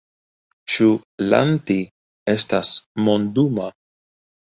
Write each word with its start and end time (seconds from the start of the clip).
Ĉu 0.75 0.87
Lanti 1.35 1.77
estas 2.37 2.75
monduma? 3.07 3.73